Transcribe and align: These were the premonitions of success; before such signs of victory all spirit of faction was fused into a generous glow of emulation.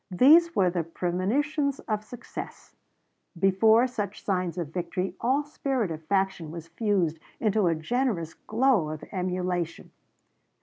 These 0.09 0.55
were 0.55 0.71
the 0.71 0.83
premonitions 0.83 1.77
of 1.81 2.03
success; 2.03 2.73
before 3.37 3.85
such 3.85 4.23
signs 4.25 4.57
of 4.57 4.73
victory 4.73 5.13
all 5.21 5.43
spirit 5.43 5.91
of 5.91 6.03
faction 6.07 6.49
was 6.49 6.67
fused 6.69 7.19
into 7.39 7.67
a 7.67 7.75
generous 7.75 8.33
glow 8.33 8.89
of 8.89 9.03
emulation. 9.11 9.91